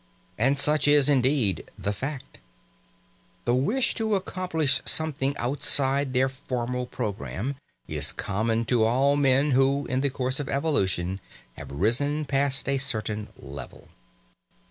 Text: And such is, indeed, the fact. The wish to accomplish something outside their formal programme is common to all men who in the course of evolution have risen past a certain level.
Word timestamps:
And 0.35 0.57
such 0.57 0.87
is, 0.87 1.07
indeed, 1.09 1.69
the 1.77 1.93
fact. 1.93 2.39
The 3.45 3.53
wish 3.53 3.93
to 3.93 4.15
accomplish 4.15 4.81
something 4.83 5.37
outside 5.37 6.11
their 6.13 6.27
formal 6.27 6.87
programme 6.87 7.57
is 7.87 8.11
common 8.11 8.65
to 8.65 8.83
all 8.83 9.15
men 9.15 9.51
who 9.51 9.85
in 9.85 10.01
the 10.01 10.09
course 10.09 10.39
of 10.39 10.49
evolution 10.49 11.19
have 11.55 11.71
risen 11.71 12.25
past 12.25 12.67
a 12.67 12.79
certain 12.79 13.27
level. 13.37 13.89